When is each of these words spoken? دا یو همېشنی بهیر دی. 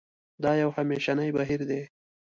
دا 0.43 0.51
یو 0.61 0.69
همېشنی 0.77 1.29
بهیر 1.35 1.61
دی. 1.69 1.81